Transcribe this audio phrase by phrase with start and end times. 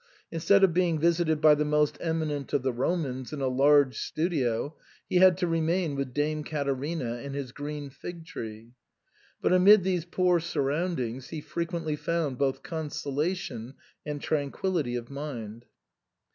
[0.31, 4.75] Instead of being visited by the most eminent of the Romans in a large studio,
[5.07, 8.71] he had to remain with Dame Caterina and his green fig tree;
[9.43, 15.65] but amid these poor surroundings he frequently found both consolation and tranquillity of mind.